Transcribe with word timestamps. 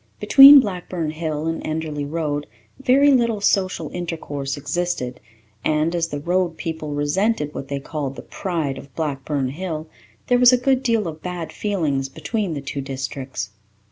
Between 0.19 0.59
Blackburn 0.59 1.11
Hill 1.11 1.45
and 1.45 1.63
Enderly 1.63 2.09
Road 2.11 2.47
very 2.79 3.11
little 3.11 3.39
social 3.39 3.91
intercourse 3.91 4.57
existed 4.57 5.19
and, 5.63 5.93
as 5.93 6.07
the 6.07 6.19
Road 6.19 6.57
people 6.57 6.95
resented 6.95 7.53
what 7.53 7.67
they 7.67 7.79
called 7.79 8.15
the 8.15 8.23
pride 8.23 8.79
of 8.79 8.95
Blackburn 8.95 9.49
Hill, 9.49 9.87
there 10.25 10.39
was 10.39 10.51
a 10.51 10.57
good 10.57 10.81
deal 10.81 11.07
of 11.07 11.21
bad 11.21 11.51
feeling 11.53 12.01
between 12.15 12.55
the 12.55 12.61
two 12.61 12.81
districts. 12.81 13.51